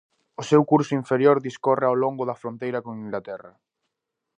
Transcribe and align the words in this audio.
O 0.41 0.43
seu 0.49 0.61
curso 0.71 0.93
inferior 1.01 1.37
discorre 1.39 1.85
ao 1.87 1.97
longo 2.03 2.23
da 2.29 2.39
fronteira 2.41 2.83
con 2.85 3.01
Inglaterra. 3.05 3.51